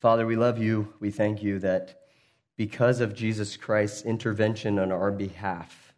[0.00, 0.94] Father, we love you.
[0.98, 2.00] We thank you that
[2.56, 5.92] because of Jesus Christ's intervention on our behalf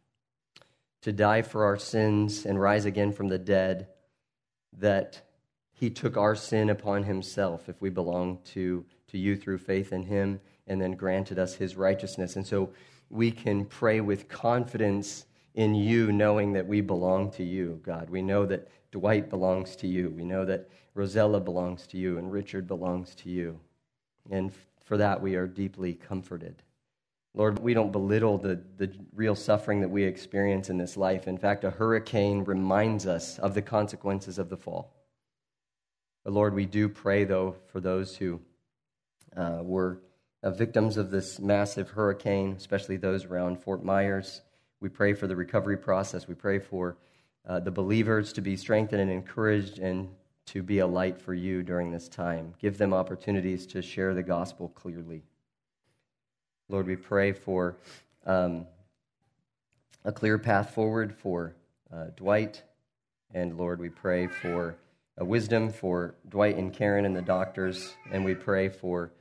[1.03, 3.87] to die for our sins and rise again from the dead,
[4.77, 5.23] that
[5.73, 10.03] he took our sin upon himself if we belong to, to you through faith in
[10.03, 12.35] him and then granted us his righteousness.
[12.35, 12.71] And so
[13.09, 18.11] we can pray with confidence in you, knowing that we belong to you, God.
[18.11, 20.11] We know that Dwight belongs to you.
[20.11, 23.61] We know that Rosella belongs to you and Richard belongs to you.
[24.31, 24.53] And
[24.85, 26.63] for that, we are deeply comforted.
[27.35, 31.27] Lord, we don't belittle the, the real suffering that we experience in this life.
[31.27, 34.93] In fact, a hurricane reminds us of the consequences of the fall.
[36.25, 38.41] But Lord, we do pray, though, for those who
[39.37, 40.01] uh, were
[40.43, 44.43] uh, victims of this massive hurricane, especially those around Fort Myers.
[44.81, 46.29] We pray for the recovery process.
[46.29, 46.97] We pray for
[47.49, 50.09] uh, the believers to be strengthened and encouraged and
[50.47, 52.55] to be a light for you during this time.
[52.59, 55.23] Give them opportunities to share the gospel clearly.
[56.69, 57.77] Lord, we pray for
[58.27, 58.67] um,
[60.05, 61.55] a clear path forward for
[61.93, 62.63] uh, Dwight.
[63.35, 64.77] And Lord, we pray for
[65.19, 67.95] a wisdom for Dwight and Karen and the doctors.
[68.11, 69.13] And we pray for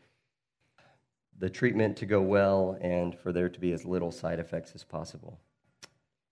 [1.39, 4.83] the treatment to go well and for there to be as little side effects as
[4.83, 5.39] possible.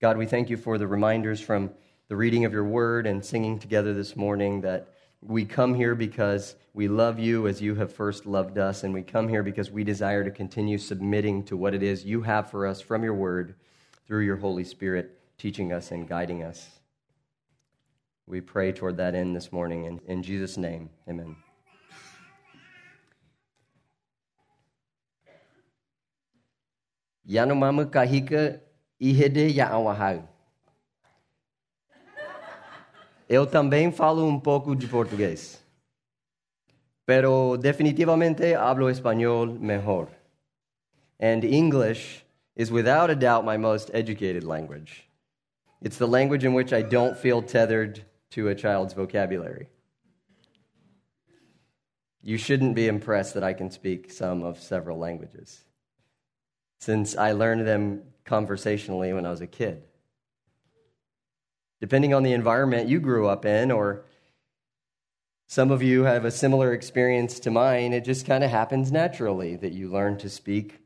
[0.02, 1.72] God, we thank you for the reminders from
[2.10, 4.88] the reading of your word and singing together this morning that
[5.22, 9.04] we come here because we love you as you have first loved us, and we
[9.04, 12.66] come here because we desire to continue submitting to what it is you have for
[12.66, 13.54] us from your word
[14.08, 16.80] through your Holy Spirit, teaching us and guiding us.
[18.26, 19.86] We pray toward that end this morning.
[19.86, 21.36] In, in Jesus' name, amen.
[27.30, 28.60] Yanomama kahika
[29.00, 30.29] ihede ya awahau.
[33.30, 35.64] Eu também falo um pouco de português.
[37.06, 40.08] Pero definitivamente hablo español mejor.
[41.20, 45.08] And English is without a doubt my most educated language.
[45.80, 49.68] It's the language in which I don't feel tethered to a child's vocabulary.
[52.23, 55.66] You shouldn't be impressed that I can speak some of several languages,
[56.80, 59.89] since I learned them conversationally when I was a kid
[61.80, 64.04] depending on the environment you grew up in, or
[65.48, 69.56] some of you have a similar experience to mine, it just kind of happens naturally
[69.56, 70.80] that you learn to speak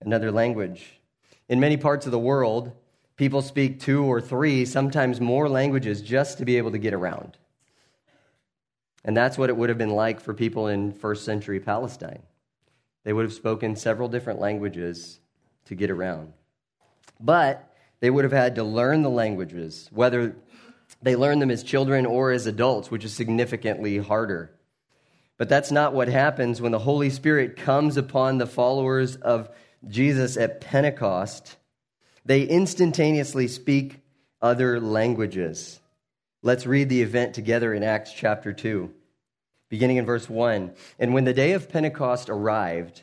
[0.00, 1.00] another language.
[1.48, 2.72] In many parts of the world,
[3.16, 7.38] people speak two or three, sometimes more languages just to be able to get around.
[9.04, 12.22] And that's what it would have been like for people in first century Palestine.
[13.04, 15.20] They would have spoken several different languages
[15.64, 16.34] to get around.
[17.18, 17.69] But
[18.00, 20.36] they would have had to learn the languages, whether
[21.02, 24.52] they learned them as children or as adults, which is significantly harder.
[25.36, 29.48] But that's not what happens when the Holy Spirit comes upon the followers of
[29.88, 31.56] Jesus at Pentecost.
[32.26, 34.00] They instantaneously speak
[34.42, 35.80] other languages.
[36.42, 38.90] Let's read the event together in Acts chapter 2,
[39.68, 40.72] beginning in verse 1.
[40.98, 43.02] And when the day of Pentecost arrived,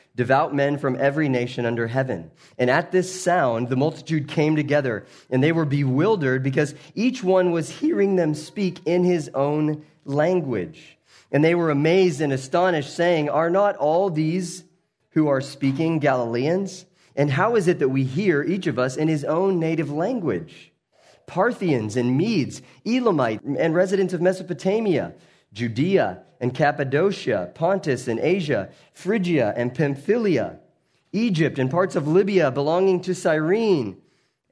[0.15, 2.31] devout men from every nation under heaven.
[2.57, 7.51] And at this sound, the multitude came together, and they were bewildered because each one
[7.51, 10.97] was hearing them speak in his own language.
[11.31, 14.65] And they were amazed and astonished, saying, Are not all these
[15.11, 16.85] who are speaking Galileans?
[17.15, 20.71] And how is it that we hear, each of us, in his own native language?
[21.27, 25.13] Parthians and Medes, Elamite and residents of Mesopotamia,
[25.53, 30.59] Judea and Cappadocia, Pontus and Asia, Phrygia and Pamphylia,
[31.11, 34.01] Egypt and parts of Libya belonging to Cyrene,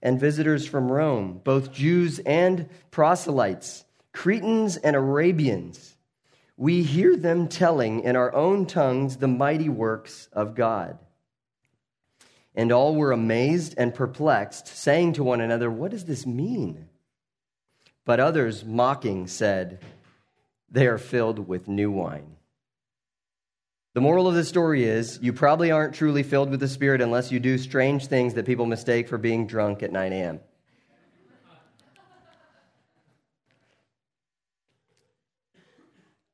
[0.01, 5.95] and visitors from Rome, both Jews and proselytes, Cretans and Arabians.
[6.57, 10.97] We hear them telling in our own tongues the mighty works of God.
[12.55, 16.89] And all were amazed and perplexed, saying to one another, What does this mean?
[18.03, 19.79] But others, mocking, said,
[20.71, 22.35] they are filled with new wine.
[23.95, 27.31] The moral of the story is you probably aren't truly filled with the Spirit unless
[27.31, 30.39] you do strange things that people mistake for being drunk at 9 a.m.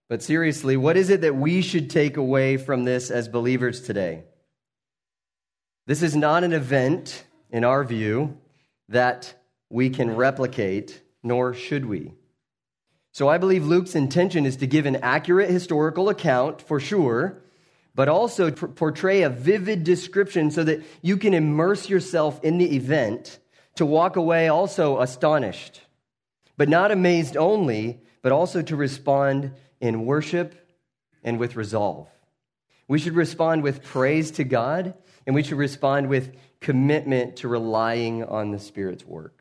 [0.07, 4.25] But seriously, what is it that we should take away from this as believers today?
[5.87, 8.37] This is not an event, in our view,
[8.89, 9.33] that
[9.69, 12.13] we can replicate, nor should we.
[13.15, 17.41] So I believe Luke's intention is to give an accurate historical account, for sure,
[17.95, 23.39] but also portray a vivid description so that you can immerse yourself in the event
[23.75, 25.79] to walk away also astonished,
[26.57, 30.53] but not amazed only, but also to respond in worship
[31.23, 32.09] and with resolve.
[32.89, 34.93] We should respond with praise to God,
[35.25, 39.34] and we should respond with commitment to relying on the Spirit's work.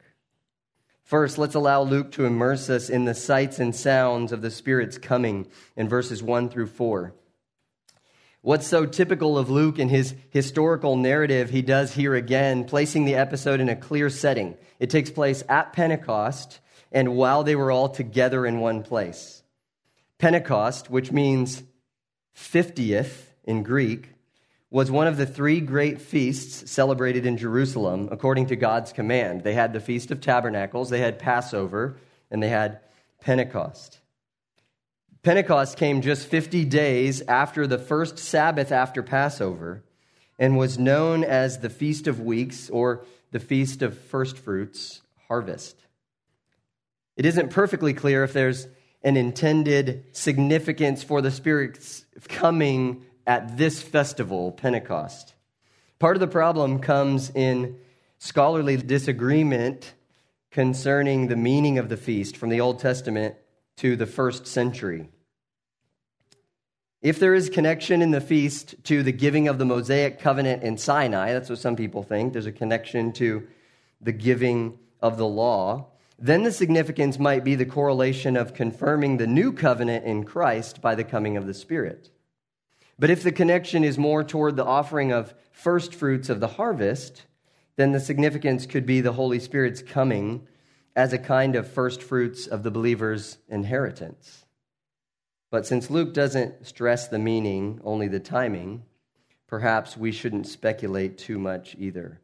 [1.04, 4.96] First, let's allow Luke to immerse us in the sights and sounds of the Spirit's
[4.96, 5.46] coming
[5.76, 7.12] in verses 1 through 4.
[8.40, 13.16] What's so typical of Luke in his historical narrative, he does here again, placing the
[13.16, 14.56] episode in a clear setting.
[14.78, 16.60] It takes place at Pentecost
[16.90, 19.42] and while they were all together in one place.
[20.18, 21.62] Pentecost, which means
[22.34, 24.13] 50th in Greek,
[24.74, 29.44] was one of the three great feasts celebrated in Jerusalem according to God's command.
[29.44, 31.96] They had the Feast of Tabernacles, they had Passover,
[32.28, 32.80] and they had
[33.20, 34.00] Pentecost.
[35.22, 39.84] Pentecost came just 50 days after the first Sabbath after Passover
[40.40, 45.76] and was known as the Feast of Weeks or the Feast of First Fruits Harvest.
[47.16, 48.66] It isn't perfectly clear if there's
[49.04, 55.34] an intended significance for the Spirit's coming at this festival, Pentecost.
[55.98, 57.78] Part of the problem comes in
[58.18, 59.94] scholarly disagreement
[60.50, 63.34] concerning the meaning of the feast from the Old Testament
[63.76, 65.08] to the first century.
[67.02, 70.78] If there is connection in the feast to the giving of the Mosaic covenant in
[70.78, 73.46] Sinai, that's what some people think, there's a connection to
[74.00, 75.88] the giving of the law
[76.18, 80.94] then the significance might be the correlation of confirming the new covenant in Christ by
[80.94, 82.10] the coming of the Spirit.
[82.98, 87.24] But if the connection is more toward the offering of first fruits of the harvest,
[87.76, 90.46] then the significance could be the Holy Spirit's coming
[90.94, 94.44] as a kind of first fruits of the believer's inheritance.
[95.50, 98.84] But since Luke doesn't stress the meaning, only the timing,
[99.46, 102.20] perhaps we shouldn't speculate too much either.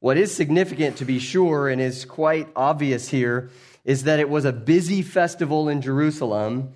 [0.00, 3.50] What is significant to be sure and is quite obvious here
[3.84, 6.72] is that it was a busy festival in Jerusalem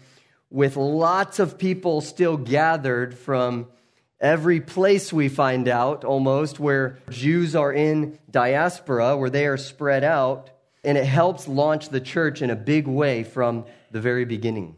[0.51, 3.67] with lots of people still gathered from
[4.21, 10.05] every place we find out almost where Jews are in diaspora, where they are spread
[10.05, 10.51] out,
[10.85, 14.77] and it helps launch the church in a big way from the very beginning.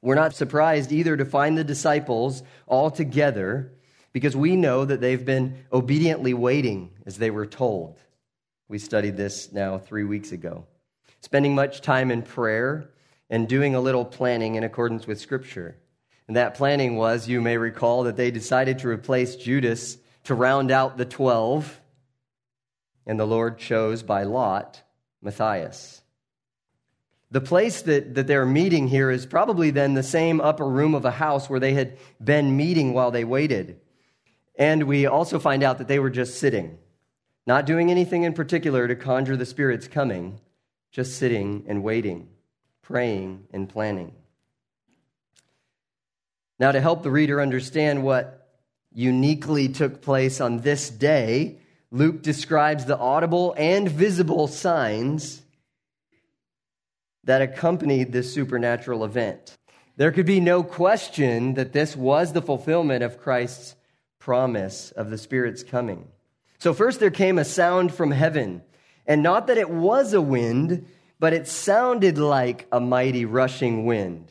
[0.00, 3.72] We're not surprised either to find the disciples all together
[4.12, 7.98] because we know that they've been obediently waiting as they were told.
[8.68, 10.66] We studied this now three weeks ago.
[11.20, 12.90] Spending much time in prayer
[13.30, 15.76] and doing a little planning in accordance with Scripture.
[16.26, 20.70] And that planning was, you may recall, that they decided to replace Judas to round
[20.70, 21.80] out the 12,
[23.06, 24.82] and the Lord chose by lot
[25.22, 26.02] Matthias.
[27.30, 31.04] The place that, that they're meeting here is probably then the same upper room of
[31.04, 33.80] a house where they had been meeting while they waited.
[34.54, 36.78] And we also find out that they were just sitting,
[37.46, 40.40] not doing anything in particular to conjure the Spirit's coming,
[40.90, 42.28] just sitting and waiting,
[42.88, 44.10] praying and planning.
[46.58, 48.48] Now, to help the reader understand what
[48.94, 51.58] uniquely took place on this day,
[51.90, 55.42] Luke describes the audible and visible signs
[57.24, 59.58] that accompanied this supernatural event.
[59.96, 63.76] There could be no question that this was the fulfillment of Christ's
[64.18, 66.08] promise of the Spirit's coming.
[66.58, 68.62] So, first there came a sound from heaven,
[69.06, 70.86] and not that it was a wind,
[71.18, 74.30] but it sounded like a mighty rushing wind.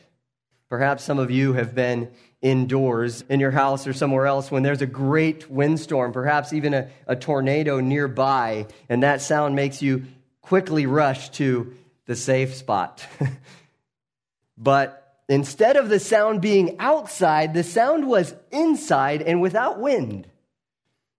[0.69, 2.09] Perhaps some of you have been
[2.41, 6.89] indoors in your house or somewhere else when there's a great windstorm, perhaps even a,
[7.07, 10.05] a tornado nearby, and that sound makes you
[10.41, 11.73] quickly rush to
[12.05, 13.05] the safe spot.
[14.57, 20.27] but Instead of the sound being outside, the sound was inside and without wind.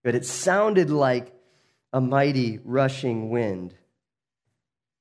[0.02, 1.32] But it sounded like
[1.92, 3.74] a mighty rushing wind.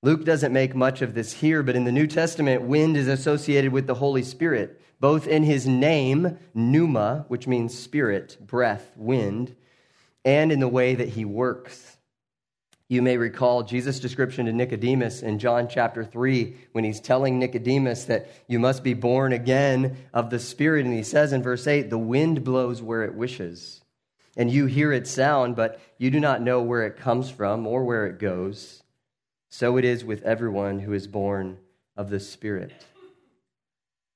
[0.04, 3.72] Luke doesn't make much of this here, but in the New Testament, wind is associated
[3.72, 9.56] with the Holy Spirit, both in his name, pneuma, which means spirit, breath, wind,
[10.24, 11.98] and in the way that he works.
[12.90, 18.06] You may recall Jesus' description to Nicodemus in John chapter 3 when he's telling Nicodemus
[18.06, 20.86] that you must be born again of the Spirit.
[20.86, 23.82] And he says in verse 8, the wind blows where it wishes.
[24.38, 27.84] And you hear its sound, but you do not know where it comes from or
[27.84, 28.84] where it goes.
[29.50, 31.58] So it is with everyone who is born
[31.96, 32.74] of the Spirit.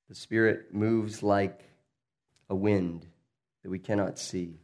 [0.08, 1.62] The Spirit moves like
[2.50, 3.06] a wind
[3.62, 4.58] that we cannot see.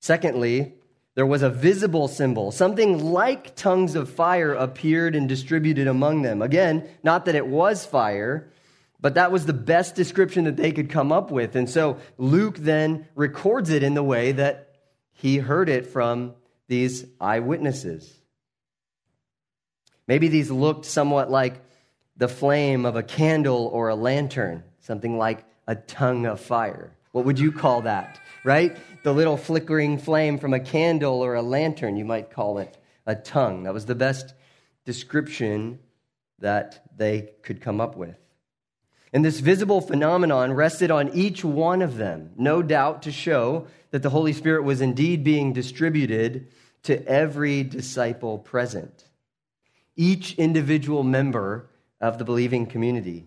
[0.00, 0.74] Secondly,
[1.14, 2.52] there was a visible symbol.
[2.52, 6.40] Something like tongues of fire appeared and distributed among them.
[6.40, 8.50] Again, not that it was fire,
[9.00, 11.56] but that was the best description that they could come up with.
[11.56, 14.76] And so Luke then records it in the way that
[15.12, 16.34] he heard it from
[16.68, 18.21] these eyewitnesses.
[20.08, 21.60] Maybe these looked somewhat like
[22.16, 26.92] the flame of a candle or a lantern, something like a tongue of fire.
[27.12, 28.76] What would you call that, right?
[29.02, 33.14] The little flickering flame from a candle or a lantern, you might call it a
[33.14, 33.64] tongue.
[33.64, 34.34] That was the best
[34.84, 35.78] description
[36.38, 38.16] that they could come up with.
[39.12, 44.02] And this visible phenomenon rested on each one of them, no doubt to show that
[44.02, 46.48] the Holy Spirit was indeed being distributed
[46.84, 49.04] to every disciple present,
[49.96, 51.68] each individual member
[52.00, 53.26] of the believing community.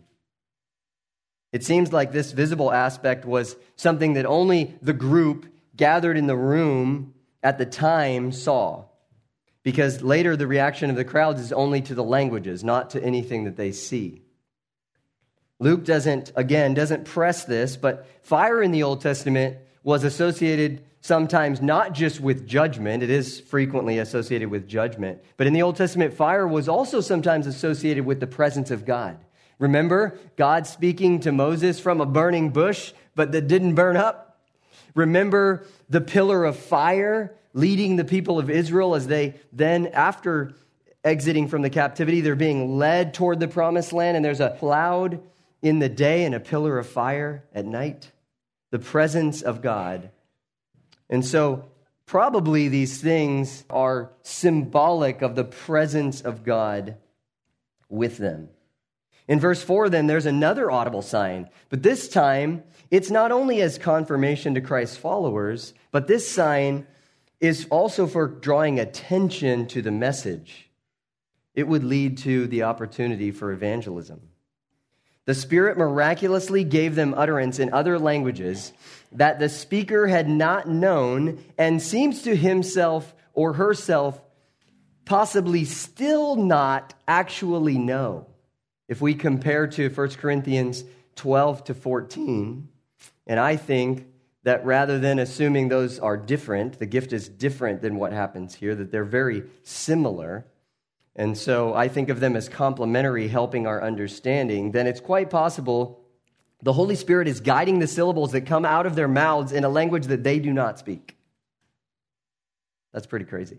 [1.51, 5.45] It seems like this visible aspect was something that only the group
[5.75, 8.85] gathered in the room at the time saw.
[9.63, 13.45] Because later the reaction of the crowds is only to the languages, not to anything
[13.45, 14.21] that they see.
[15.59, 21.61] Luke doesn't, again, doesn't press this, but fire in the Old Testament was associated sometimes
[21.61, 26.15] not just with judgment, it is frequently associated with judgment, but in the Old Testament,
[26.15, 29.23] fire was also sometimes associated with the presence of God.
[29.59, 34.39] Remember God speaking to Moses from a burning bush, but that didn't burn up?
[34.95, 40.53] Remember the pillar of fire leading the people of Israel as they then, after
[41.03, 45.21] exiting from the captivity, they're being led toward the promised land, and there's a cloud
[45.61, 48.11] in the day and a pillar of fire at night?
[48.71, 50.09] The presence of God.
[51.09, 51.65] And so,
[52.05, 56.97] probably these things are symbolic of the presence of God
[57.89, 58.49] with them.
[59.27, 63.77] In verse 4, then, there's another audible sign, but this time it's not only as
[63.77, 66.85] confirmation to Christ's followers, but this sign
[67.39, 70.69] is also for drawing attention to the message.
[71.53, 74.21] It would lead to the opportunity for evangelism.
[75.25, 78.71] The Spirit miraculously gave them utterance in other languages
[79.15, 84.21] that the speaker had not known and seems to himself or herself
[85.05, 88.27] possibly still not actually know.
[88.87, 90.83] If we compare to 1 Corinthians
[91.15, 92.69] 12 to 14,
[93.27, 94.07] and I think
[94.43, 98.75] that rather than assuming those are different, the gift is different than what happens here,
[98.75, 100.45] that they're very similar,
[101.15, 106.04] and so I think of them as complementary, helping our understanding, then it's quite possible
[106.61, 109.69] the Holy Spirit is guiding the syllables that come out of their mouths in a
[109.69, 111.17] language that they do not speak.
[112.93, 113.57] That's pretty crazy.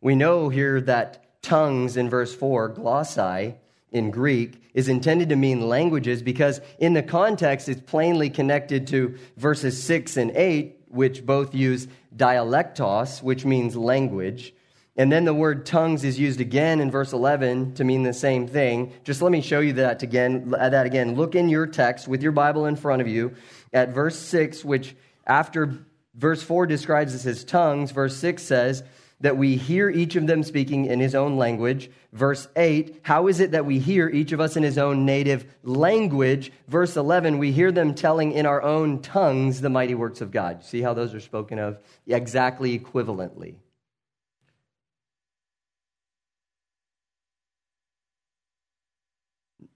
[0.00, 3.56] We know here that tongues in verse 4, glossai
[3.90, 9.16] in Greek, is intended to mean languages because in the context it's plainly connected to
[9.36, 14.54] verses 6 and 8, which both use dialectos, which means language.
[14.96, 18.46] And then the word tongues is used again in verse 11 to mean the same
[18.46, 18.92] thing.
[19.04, 20.50] Just let me show you that again.
[20.50, 21.14] That again.
[21.14, 23.34] Look in your text with your Bible in front of you
[23.72, 25.78] at verse 6, which after
[26.14, 28.82] verse 4 describes this as tongues, verse 6 says,
[29.20, 31.90] that we hear each of them speaking in his own language.
[32.12, 35.44] Verse 8, how is it that we hear each of us in his own native
[35.62, 36.50] language?
[36.68, 40.64] Verse 11, we hear them telling in our own tongues the mighty works of God.
[40.64, 43.56] See how those are spoken of exactly equivalently.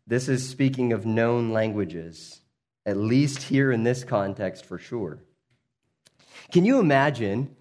[0.07, 2.41] This is speaking of known languages,
[2.85, 5.19] at least here in this context for sure.
[6.53, 7.57] Can you imagine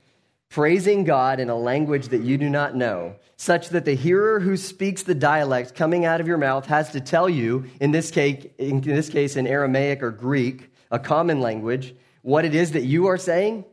[0.50, 4.55] praising God in a language that you do not know, such that the hearer who
[4.55, 8.45] speaks the dialect coming out of your mouth has to tell you, in this case,
[8.57, 13.07] in this case in Aramaic or Greek, a common language, what it is that you
[13.07, 13.65] are saying?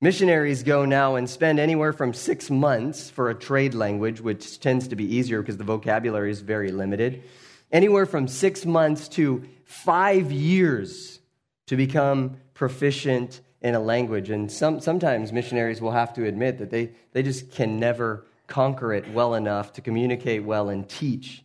[0.00, 4.86] Missionaries go now and spend anywhere from six months for a trade language, which tends
[4.88, 7.24] to be easier because the vocabulary is very limited.
[7.72, 11.18] Anywhere from six months to five years
[11.66, 14.30] to become proficient in a language.
[14.30, 18.92] And some, sometimes missionaries will have to admit that they, they just can never conquer
[18.92, 21.44] it well enough to communicate well and teach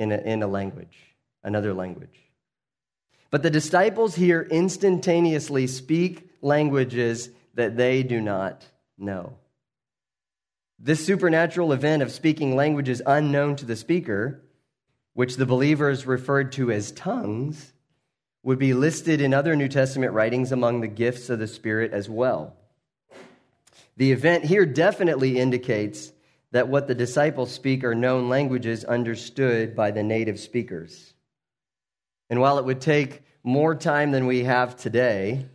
[0.00, 0.98] in a, in a language,
[1.44, 2.18] another language.
[3.30, 8.66] But the disciples here instantaneously speak languages that they do not
[8.98, 9.34] know.
[10.78, 14.42] This supernatural event of speaking languages unknown to the speaker,
[15.14, 17.72] which the believers referred to as tongues,
[18.42, 22.08] would be listed in other New Testament writings among the gifts of the Spirit as
[22.08, 22.56] well.
[23.96, 26.12] The event here definitely indicates
[26.50, 31.14] that what the disciples speak are known languages understood by the native speakers.
[32.28, 35.46] And while it would take more time than we have today,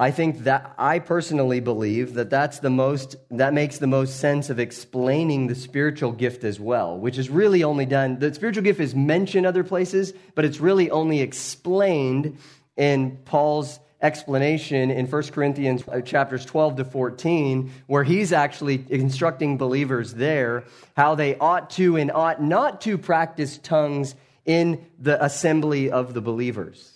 [0.00, 4.48] I think that I personally believe that that's the most that makes the most sense
[4.48, 8.80] of explaining the spiritual gift as well, which is really only done the spiritual gift
[8.80, 12.38] is mentioned other places, but it's really only explained
[12.78, 19.58] in Paul's explanation in 1 Corinthians uh, chapters 12 to 14, where he's actually instructing
[19.58, 20.64] believers there
[20.96, 24.14] how they ought to and ought not to practice tongues
[24.46, 26.89] in the assembly of the believers.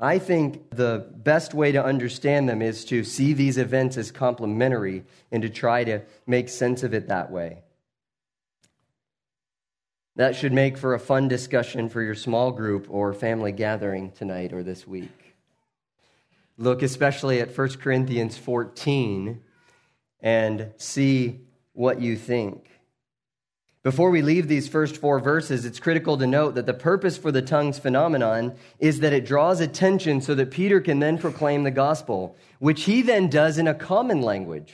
[0.00, 5.04] I think the best way to understand them is to see these events as complementary
[5.32, 7.62] and to try to make sense of it that way.
[10.14, 14.52] That should make for a fun discussion for your small group or family gathering tonight
[14.52, 15.36] or this week.
[16.56, 19.40] Look especially at 1 Corinthians 14
[20.20, 21.40] and see
[21.72, 22.67] what you think.
[23.84, 27.30] Before we leave these first four verses, it's critical to note that the purpose for
[27.30, 31.70] the tongues phenomenon is that it draws attention so that Peter can then proclaim the
[31.70, 34.72] gospel, which he then does in a common language.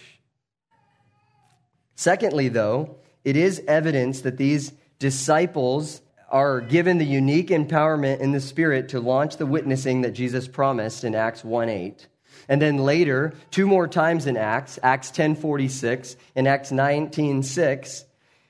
[1.97, 8.41] Secondly, though, it is evidence that these disciples are given the unique empowerment in the
[8.41, 12.09] Spirit to launch the witnessing that Jesus promised in Acts 1 8.
[12.49, 18.05] And then later, two more times in Acts, Acts 10:46 and Acts 19:6,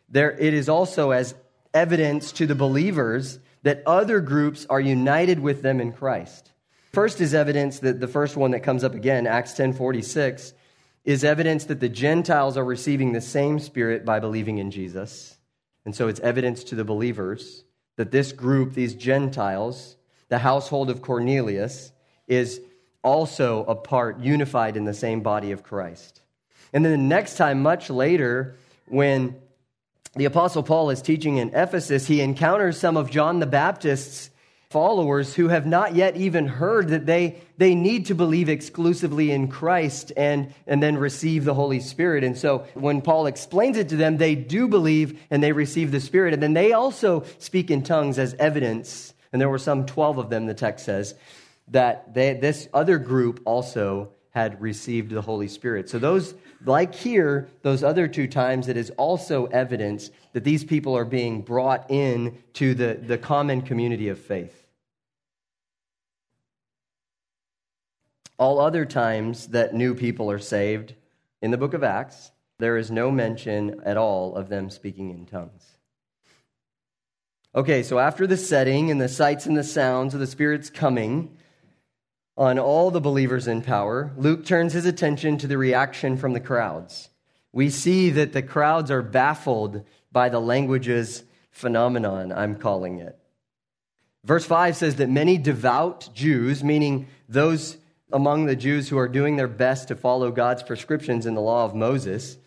[0.08, 1.34] there it is also as
[1.72, 6.52] evidence to the believers that other groups are united with them in Christ.
[6.92, 10.52] First is evidence that the first one that comes up again, Acts 10:46,
[11.04, 15.38] is evidence that the Gentiles are receiving the same spirit by believing in Jesus.
[15.84, 17.64] And so it's evidence to the believers
[17.96, 19.96] that this group, these Gentiles,
[20.28, 21.92] the household of Cornelius,
[22.26, 22.60] is
[23.02, 26.22] also a part, unified in the same body of Christ.
[26.72, 28.56] And then the next time, much later,
[28.86, 29.36] when
[30.16, 34.30] the Apostle Paul is teaching in Ephesus, he encounters some of John the Baptist's
[34.70, 39.46] followers who have not yet even heard that they, they need to believe exclusively in
[39.46, 42.24] Christ and, and then receive the Holy Spirit.
[42.24, 46.00] And so when Paul explains it to them, they do believe and they receive the
[46.00, 46.34] Spirit.
[46.34, 49.14] And then they also speak in tongues as evidence.
[49.32, 51.14] And there were some 12 of them, the text says,
[51.68, 55.88] that they, this other group also had received the Holy Spirit.
[55.88, 60.96] So those, like here, those other two times, it is also evidence that these people
[60.96, 64.66] are being brought in to the, the common community of faith.
[68.36, 70.94] All other times that new people are saved
[71.40, 75.26] in the book of Acts, there is no mention at all of them speaking in
[75.26, 75.64] tongues.
[77.54, 81.36] Okay, so after the setting and the sights and the sounds of the Spirit's coming
[82.36, 86.40] on all the believers in power, Luke turns his attention to the reaction from the
[86.40, 87.10] crowds.
[87.52, 93.16] We see that the crowds are baffled by the languages phenomenon, I'm calling it.
[94.24, 97.76] Verse 5 says that many devout Jews, meaning those
[98.12, 101.64] among the Jews who are doing their best to follow God's prescriptions in the law
[101.64, 102.38] of Moses.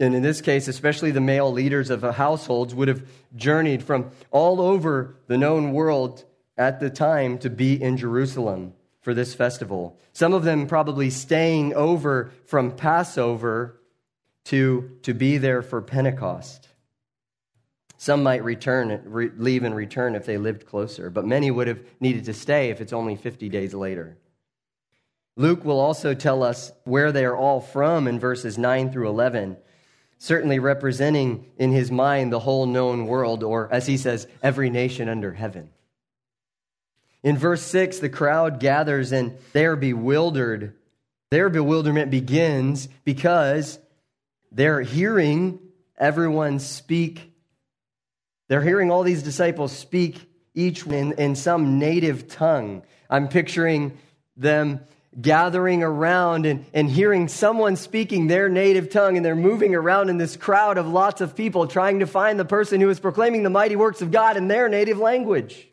[0.00, 4.60] And in this case, especially the male leaders of households would have journeyed from all
[4.60, 6.24] over the known world
[6.56, 9.98] at the time to be in Jerusalem for this festival.
[10.12, 13.80] Some of them probably staying over from Passover
[14.44, 16.68] to, to be there for Pentecost.
[17.96, 21.80] Some might return, re, leave and return if they lived closer, but many would have
[22.00, 24.18] needed to stay if it's only 50 days later.
[25.36, 29.56] Luke will also tell us where they are all from in verses 9 through 11,
[30.18, 35.08] certainly representing in his mind the whole known world, or as he says, every nation
[35.08, 35.70] under heaven.
[37.22, 40.74] In verse 6, the crowd gathers and they are bewildered.
[41.30, 43.78] Their bewilderment begins because
[44.50, 45.60] they're hearing
[45.98, 47.32] everyone speak
[48.52, 52.82] they're hearing all these disciples speak each in, in some native tongue.
[53.08, 53.96] I'm picturing
[54.36, 54.80] them
[55.18, 60.18] gathering around and, and hearing someone speaking their native tongue, and they're moving around in
[60.18, 63.48] this crowd of lots of people trying to find the person who is proclaiming the
[63.48, 65.66] mighty works of God in their native language.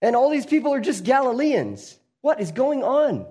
[0.00, 1.98] And all these people are just Galileans.
[2.20, 3.26] What is going on?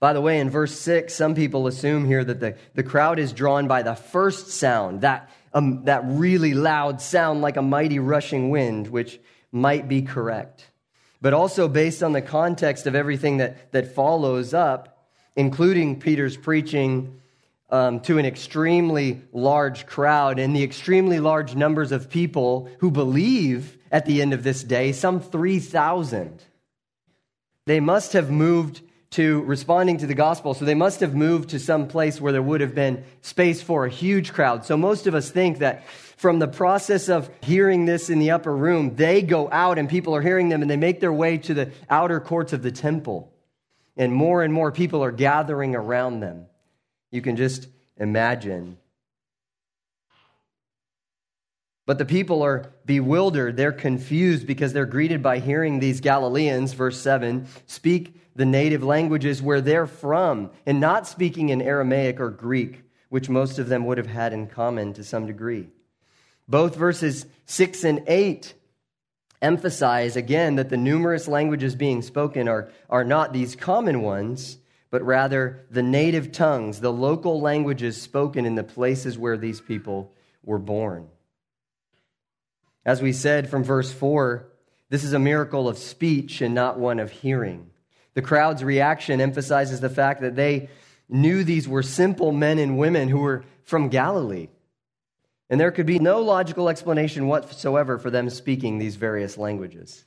[0.00, 3.34] By the way, in verse 6, some people assume here that the, the crowd is
[3.34, 8.48] drawn by the first sound, that, um, that really loud sound like a mighty rushing
[8.48, 9.20] wind, which
[9.52, 10.64] might be correct.
[11.20, 17.19] But also based on the context of everything that, that follows up, including Peter's preaching
[17.70, 23.78] um, to an extremely large crowd and the extremely large numbers of people who believe
[23.92, 26.42] at the end of this day, some 3,000.
[27.66, 30.54] They must have moved to responding to the gospel.
[30.54, 33.84] So they must have moved to some place where there would have been space for
[33.84, 34.64] a huge crowd.
[34.64, 35.84] So most of us think that
[36.16, 40.14] from the process of hearing this in the upper room, they go out and people
[40.14, 43.32] are hearing them and they make their way to the outer courts of the temple.
[43.96, 46.46] And more and more people are gathering around them.
[47.10, 48.78] You can just imagine.
[51.86, 53.56] But the people are bewildered.
[53.56, 59.42] They're confused because they're greeted by hearing these Galileans, verse 7, speak the native languages
[59.42, 63.98] where they're from and not speaking in Aramaic or Greek, which most of them would
[63.98, 65.68] have had in common to some degree.
[66.46, 68.54] Both verses 6 and 8
[69.42, 74.58] emphasize again that the numerous languages being spoken are, are not these common ones,
[74.90, 80.12] but rather the native tongues, the local languages spoken in the places where these people
[80.42, 81.08] were born.
[82.84, 84.46] As we said from verse 4,
[84.88, 87.70] this is a miracle of speech and not one of hearing.
[88.14, 90.68] The crowd's reaction emphasizes the fact that they
[91.08, 94.48] knew these were simple men and women who were from Galilee.
[95.48, 100.04] And there could be no logical explanation whatsoever for them speaking these various languages.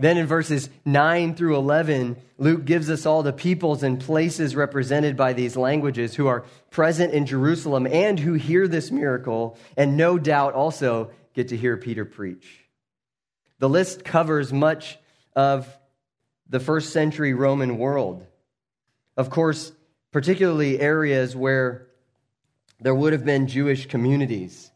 [0.00, 5.14] Then in verses 9 through 11, Luke gives us all the peoples and places represented
[5.14, 10.18] by these languages who are present in Jerusalem and who hear this miracle, and no
[10.18, 12.64] doubt also get to hear Peter preach.
[13.58, 14.98] The list covers much
[15.36, 15.68] of
[16.48, 18.26] the first century Roman world.
[19.18, 19.70] Of course,
[20.12, 21.88] particularly areas where
[22.80, 24.70] there would have been Jewish communities.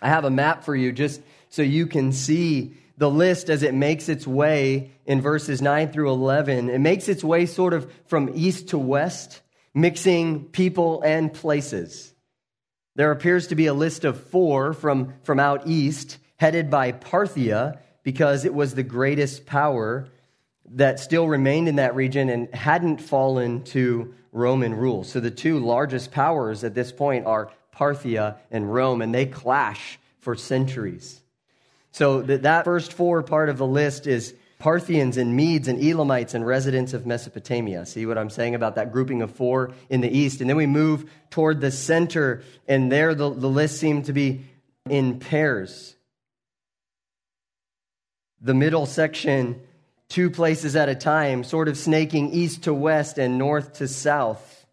[0.00, 3.74] I have a map for you just so you can see the list as it
[3.74, 6.68] makes its way in verses 9 through 11.
[6.68, 9.40] It makes its way sort of from east to west,
[9.72, 12.12] mixing people and places.
[12.96, 17.78] There appears to be a list of four from, from out east, headed by Parthia,
[18.02, 20.08] because it was the greatest power
[20.72, 25.04] that still remained in that region and hadn't fallen to Roman rule.
[25.04, 30.00] So the two largest powers at this point are Parthia and Rome, and they clash
[30.18, 31.20] for centuries.
[31.98, 36.32] So that that first four part of the list is Parthians and Medes and Elamites
[36.32, 37.86] and residents of Mesopotamia.
[37.86, 40.40] See what I'm saying about that grouping of four in the east?
[40.40, 44.44] And then we move toward the center, and there the, the list seemed to be
[44.88, 45.96] in pairs.
[48.40, 49.60] The middle section
[50.08, 54.66] two places at a time, sort of snaking east to west and north to south.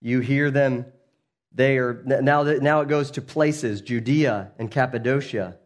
[0.00, 0.86] You hear them,
[1.52, 5.56] they are now, now it goes to places Judea and Cappadocia,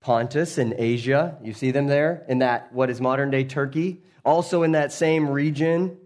[0.00, 1.38] Pontus and Asia.
[1.42, 4.02] You see them there in that, what is modern day Turkey.
[4.24, 5.98] Also in that same region,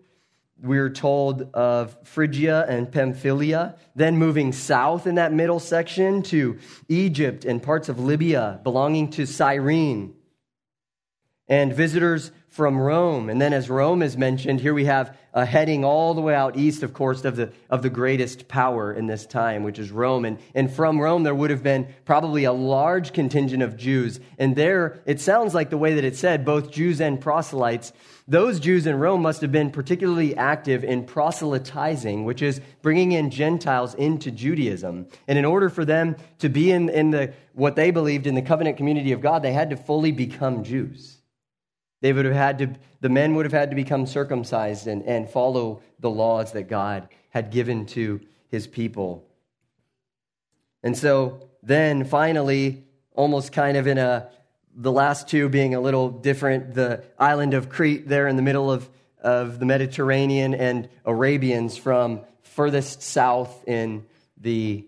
[0.61, 7.45] we're told of Phrygia and Pamphylia, then moving south in that middle section to Egypt
[7.45, 10.15] and parts of Libya belonging to Cyrene
[11.49, 13.29] and visitors from Rome.
[13.29, 16.57] And then, as Rome is mentioned, here we have a heading all the way out
[16.57, 20.25] east, of course, of the, of the greatest power in this time, which is Rome.
[20.25, 24.21] And, and from Rome, there would have been probably a large contingent of Jews.
[24.39, 27.93] And there, it sounds like the way that it said, both Jews and proselytes.
[28.27, 33.31] Those Jews in Rome must have been particularly active in proselytizing, which is bringing in
[33.31, 35.09] Gentiles into Judaism.
[35.29, 38.41] And in order for them to be in, in the, what they believed in the
[38.41, 41.16] covenant community of God, they had to fully become Jews.
[42.01, 45.29] They would have had to, the men would have had to become circumcised and, and
[45.29, 49.27] follow the laws that God had given to his people.
[50.83, 54.29] And so then finally, almost kind of in a,
[54.75, 58.71] the last two being a little different, the island of Crete there in the middle
[58.71, 58.89] of,
[59.23, 64.05] of the Mediterranean and Arabians from furthest south in
[64.39, 64.87] the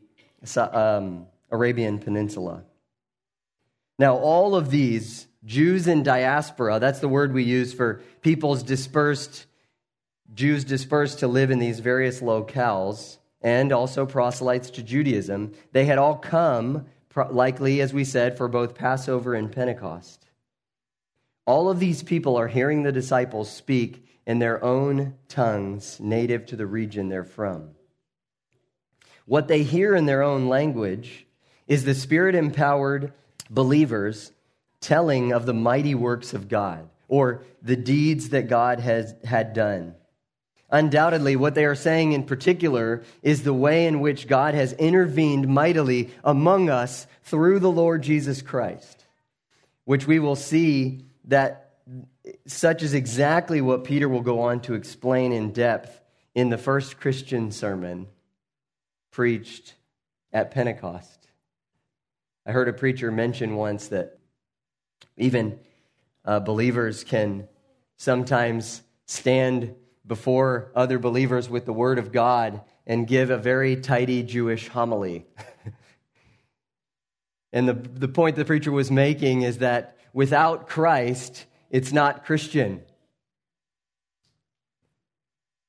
[0.56, 2.64] um, Arabian Peninsula.
[3.98, 9.46] Now, all of these Jews in diaspora, that's the word we use for peoples dispersed,
[10.34, 15.54] Jews dispersed to live in these various locales, and also proselytes to Judaism.
[15.72, 16.84] They had all come,
[17.30, 20.26] likely, as we said, for both Passover and Pentecost.
[21.46, 26.56] All of these people are hearing the disciples speak in their own tongues, native to
[26.56, 27.70] the region they're from.
[29.24, 31.26] What they hear in their own language
[31.66, 33.14] is the spirit empowered
[33.48, 34.32] believers
[34.80, 39.94] telling of the mighty works of God or the deeds that God has had done.
[40.70, 45.48] Undoubtedly, what they are saying in particular is the way in which God has intervened
[45.48, 49.06] mightily among us through the Lord Jesus Christ,
[49.84, 51.70] which we will see that
[52.46, 56.02] such is exactly what Peter will go on to explain in depth
[56.34, 58.06] in the first Christian sermon
[59.10, 59.74] preached
[60.34, 61.28] at Pentecost.
[62.44, 64.17] I heard a preacher mention once that
[65.18, 65.58] even
[66.24, 67.48] uh, believers can
[67.96, 69.74] sometimes stand
[70.06, 75.26] before other believers with the Word of God and give a very tidy Jewish homily.
[77.52, 82.82] and the, the point the preacher was making is that without Christ, it's not Christian.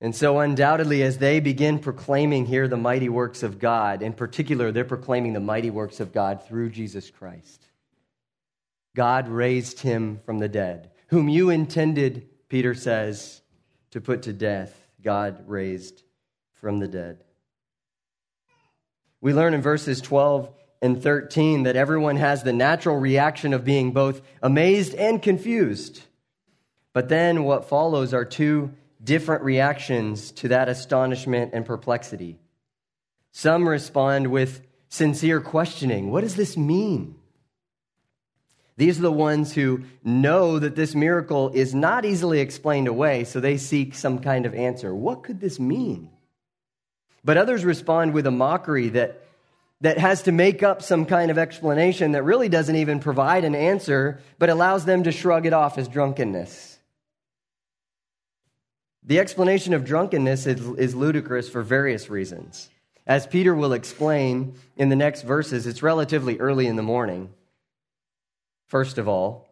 [0.02, 4.72] And so, undoubtedly, as they begin proclaiming here the mighty works of God, in particular,
[4.72, 7.69] they're proclaiming the mighty works of God through Jesus Christ.
[8.96, 13.42] God raised him from the dead, whom you intended, Peter says,
[13.92, 14.76] to put to death.
[15.02, 16.04] God raised
[16.54, 17.24] from the dead.
[19.22, 20.50] We learn in verses 12
[20.82, 26.02] and 13 that everyone has the natural reaction of being both amazed and confused.
[26.94, 28.72] But then what follows are two
[29.04, 32.38] different reactions to that astonishment and perplexity.
[33.32, 37.16] Some respond with sincere questioning What does this mean?
[38.80, 43.42] These are the ones who know that this miracle is not easily explained away, so
[43.42, 44.96] they seek some kind of answer.
[44.96, 46.10] What could this mean?
[47.22, 49.22] But others respond with a mockery that,
[49.82, 53.54] that has to make up some kind of explanation that really doesn't even provide an
[53.54, 56.80] answer, but allows them to shrug it off as drunkenness.
[59.04, 62.70] The explanation of drunkenness is, is, ludicrous for various reasons.
[63.06, 67.34] As Peter will explain in the next verses, it's relatively early in the morning.
[68.70, 69.48] First of all,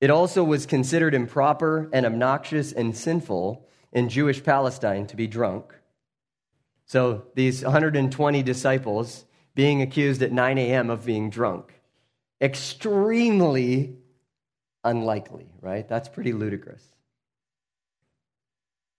[0.00, 5.74] it also was considered improper and obnoxious and sinful in Jewish Palestine to be drunk.
[6.86, 10.88] So these 120 disciples being accused at 9 a.m.
[10.88, 11.74] of being drunk.
[12.40, 13.96] Extremely
[14.82, 15.86] unlikely, right?
[15.86, 16.82] That's pretty ludicrous.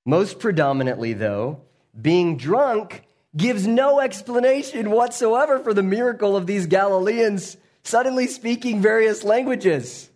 [0.05, 1.61] Most predominantly, though,
[1.99, 3.03] being drunk
[3.35, 7.57] gives no explanation whatsoever for the miracle of these Galileans
[7.89, 10.09] suddenly speaking various languages.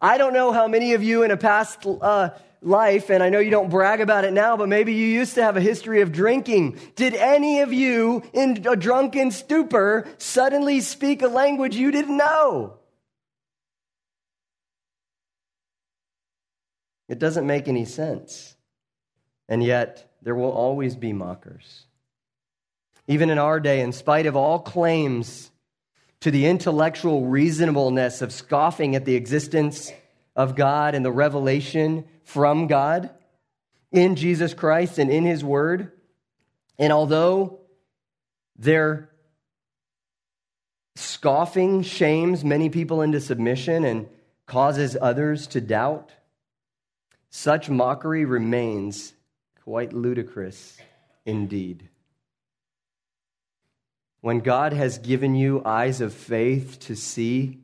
[0.00, 2.30] I don't know how many of you in a past uh,
[2.62, 5.42] life, and I know you don't brag about it now, but maybe you used to
[5.42, 6.78] have a history of drinking.
[6.94, 12.78] Did any of you in a drunken stupor suddenly speak a language you didn't know?
[17.08, 18.56] It doesn't make any sense.
[19.48, 21.86] And yet, there will always be mockers.
[23.08, 25.50] Even in our day, in spite of all claims
[26.20, 29.90] to the intellectual reasonableness of scoffing at the existence
[30.36, 33.10] of God and the revelation from God
[33.92, 35.92] in Jesus Christ and in His Word,
[36.78, 37.60] and although
[38.56, 39.10] their
[40.96, 44.08] scoffing shames many people into submission and
[44.46, 46.12] causes others to doubt,
[47.30, 49.12] such mockery remains
[49.64, 50.78] quite ludicrous
[51.24, 51.89] indeed.
[54.20, 57.60] When God has given you eyes of faith to see,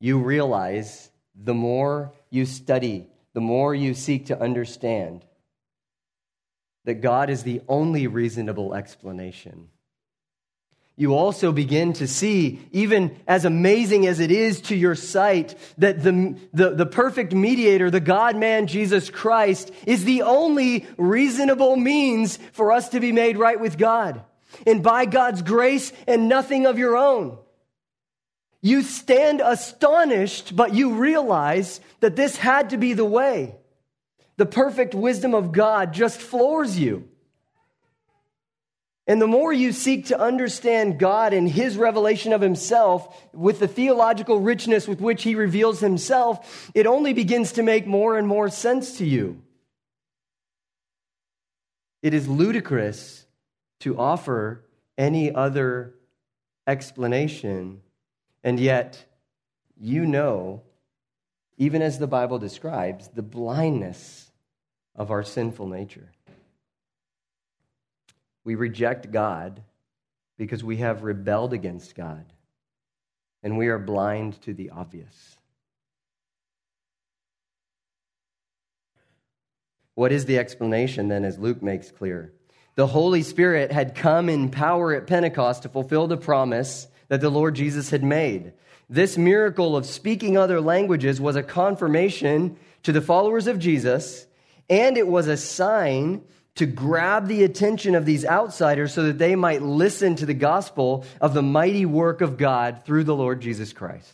[0.00, 5.24] you realize the more you study, the more you seek to understand,
[6.84, 9.68] that God is the only reasonable explanation
[11.00, 16.02] you also begin to see, even as amazing as it is to your sight, that
[16.02, 22.38] the, the, the perfect mediator, the God man Jesus Christ, is the only reasonable means
[22.52, 24.22] for us to be made right with God.
[24.66, 27.38] And by God's grace and nothing of your own.
[28.62, 33.54] You stand astonished, but you realize that this had to be the way.
[34.36, 37.08] The perfect wisdom of God just floors you.
[39.06, 43.66] And the more you seek to understand God and His revelation of Himself with the
[43.66, 48.48] theological richness with which He reveals Himself, it only begins to make more and more
[48.48, 49.42] sense to you.
[52.02, 53.19] It is ludicrous
[53.80, 54.64] to offer
[54.96, 55.94] any other
[56.66, 57.80] explanation,
[58.44, 59.04] and yet
[59.80, 60.62] you know,
[61.56, 64.30] even as the Bible describes, the blindness
[64.94, 66.12] of our sinful nature.
[68.44, 69.62] We reject God
[70.36, 72.24] because we have rebelled against God
[73.42, 75.36] and we are blind to the obvious.
[79.94, 82.32] What is the explanation then, as Luke makes clear?
[82.74, 87.30] The Holy Spirit had come in power at Pentecost to fulfill the promise that the
[87.30, 88.52] Lord Jesus had made.
[88.88, 94.26] This miracle of speaking other languages was a confirmation to the followers of Jesus,
[94.68, 96.22] and it was a sign
[96.56, 101.04] to grab the attention of these outsiders so that they might listen to the gospel
[101.20, 104.12] of the mighty work of God through the Lord Jesus Christ.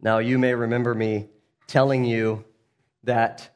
[0.00, 1.28] Now, you may remember me
[1.66, 2.44] telling you
[3.04, 3.53] that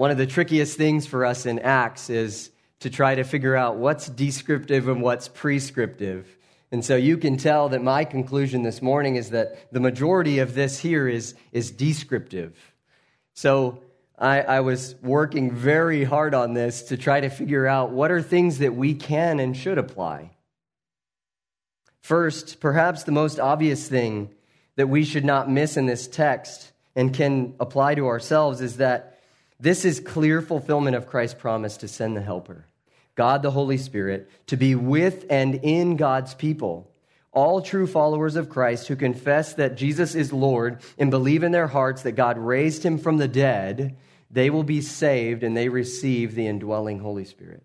[0.00, 3.76] one of the trickiest things for us in Acts is to try to figure out
[3.76, 6.38] what's descriptive and what's prescriptive.
[6.72, 10.54] And so you can tell that my conclusion this morning is that the majority of
[10.54, 12.56] this here is, is descriptive.
[13.34, 13.82] So
[14.18, 18.22] I, I, was working very hard on this to try to figure out what are
[18.22, 20.30] things that we can and should apply.
[22.00, 24.30] First, perhaps the most obvious thing
[24.76, 29.09] that we should not miss in this text and can apply to ourselves is that
[29.60, 32.66] this is clear fulfillment of Christ's promise to send the Helper.
[33.14, 36.90] God the Holy Spirit, to be with and in God's people.
[37.32, 41.66] All true followers of Christ who confess that Jesus is Lord and believe in their
[41.66, 43.96] hearts that God raised him from the dead,
[44.30, 47.62] they will be saved and they receive the indwelling Holy Spirit.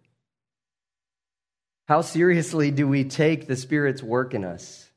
[1.87, 4.89] How seriously do we take the Spirit's work in us?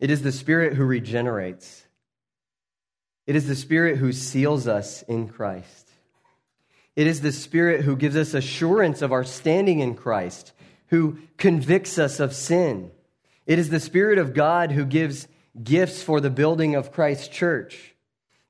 [0.00, 1.84] It is the Spirit who regenerates.
[3.26, 5.88] It is the Spirit who seals us in Christ.
[6.96, 10.52] It is the Spirit who gives us assurance of our standing in Christ,
[10.88, 12.90] who convicts us of sin.
[13.46, 15.28] It is the Spirit of God who gives
[15.62, 17.94] gifts for the building of Christ's church,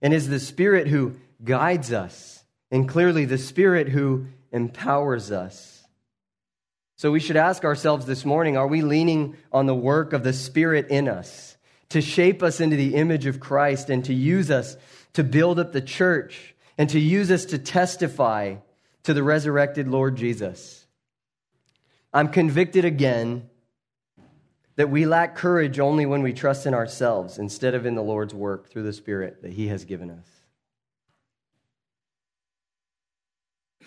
[0.00, 5.84] and is the Spirit who guides us, and clearly the Spirit who empowers us.
[6.96, 10.32] So we should ask ourselves this morning are we leaning on the work of the
[10.32, 11.51] Spirit in us
[11.92, 14.76] to shape us into the image of Christ and to use us
[15.14, 16.52] to build up the church?
[16.78, 18.56] and to use us to testify
[19.04, 20.86] to the resurrected Lord Jesus.
[22.12, 23.48] I'm convicted again
[24.76, 28.34] that we lack courage only when we trust in ourselves instead of in the Lord's
[28.34, 30.26] work through the Spirit that He has given us.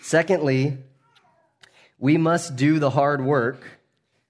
[0.00, 0.78] Secondly,
[1.98, 3.75] we must do the hard work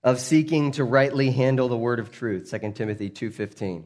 [0.07, 3.83] of seeking to rightly handle the word of truth 2 timothy 2.15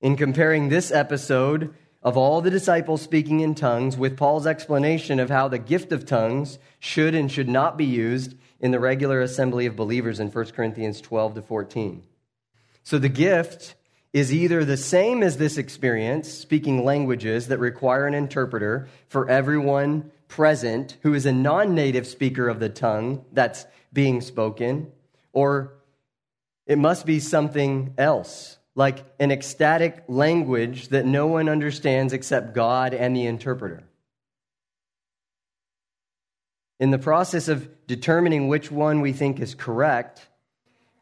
[0.00, 1.72] in comparing this episode
[2.02, 6.06] of all the disciples speaking in tongues with Paul's explanation of how the gift of
[6.06, 10.44] tongues should and should not be used in the regular assembly of believers in 1
[10.46, 12.04] Corinthians 12 to 14.
[12.84, 13.74] So the gift
[14.12, 20.10] is either the same as this experience, speaking languages that require an interpreter for everyone
[20.28, 24.92] present who is a non native speaker of the tongue that's being spoken,
[25.32, 25.74] or
[26.66, 32.94] it must be something else like an ecstatic language that no one understands except God
[32.94, 33.82] and the interpreter.
[36.78, 40.28] In the process of determining which one we think is correct,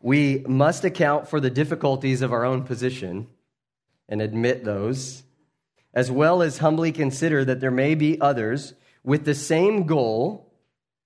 [0.01, 3.27] we must account for the difficulties of our own position
[4.09, 5.23] and admit those,
[5.93, 8.73] as well as humbly consider that there may be others
[9.05, 10.51] with the same goal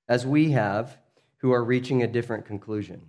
[0.09, 0.97] as we have
[1.41, 3.03] who are reaching a different conclusion.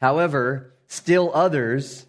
[0.00, 2.06] However, Still others,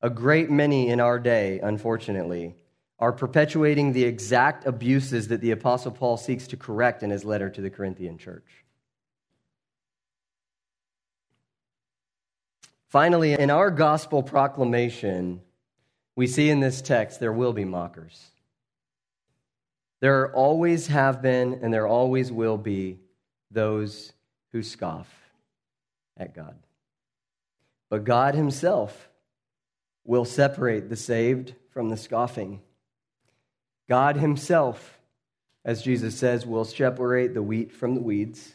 [0.00, 2.54] a great many in our day, unfortunately,
[3.00, 7.50] are perpetuating the exact abuses that the Apostle Paul seeks to correct in his letter
[7.50, 8.64] to the Corinthian church.
[12.88, 15.40] Finally, in our gospel proclamation,
[16.14, 18.28] we see in this text there will be mockers.
[20.00, 23.00] There always have been and there always will be
[23.50, 24.12] those
[24.52, 25.08] who scoff
[26.16, 26.56] at God.
[27.90, 29.08] But God Himself
[30.04, 32.60] will separate the saved from the scoffing.
[33.88, 34.98] God Himself,
[35.64, 38.54] as Jesus says, will separate the wheat from the weeds,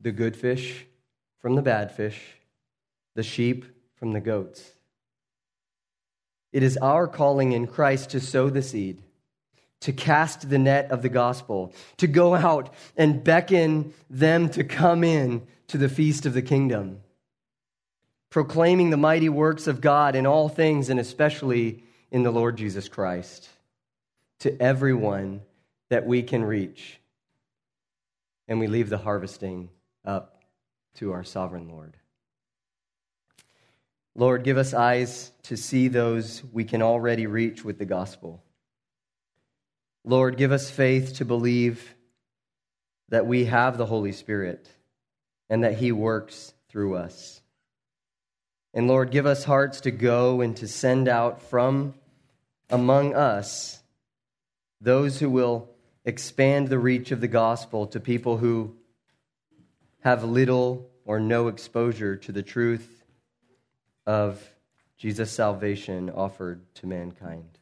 [0.00, 0.86] the good fish
[1.38, 2.20] from the bad fish,
[3.14, 3.64] the sheep
[3.94, 4.72] from the goats.
[6.52, 9.02] It is our calling in Christ to sow the seed,
[9.80, 15.04] to cast the net of the gospel, to go out and beckon them to come
[15.04, 17.00] in to the feast of the kingdom
[18.36, 22.86] proclaiming the mighty works of God in all things and especially in the Lord Jesus
[22.86, 23.48] Christ
[24.40, 25.40] to everyone
[25.88, 27.00] that we can reach.
[28.46, 29.70] And we leave the harvesting
[30.04, 30.42] up
[30.96, 31.96] to our sovereign Lord.
[34.14, 38.42] Lord, give us eyes to see those we can already reach with the gospel.
[40.08, 41.96] Lord, give us faith to believe
[43.08, 44.68] that we have the Holy Spirit
[45.50, 47.42] and that He works through us.
[48.72, 51.94] And Lord, give us hearts to go and to send out from
[52.70, 53.82] among us
[54.80, 55.70] those who will
[56.04, 58.76] expand the reach of the gospel to people who
[60.00, 63.04] have little or no exposure to the truth
[64.06, 64.40] of
[64.98, 67.55] Jesus' salvation offered to mankind.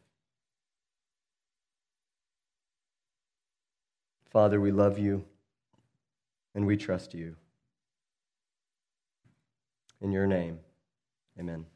[4.35, 5.25] Father, we love you
[6.57, 7.37] and we trust you.
[10.01, 10.59] In your name.
[11.39, 11.67] Amen.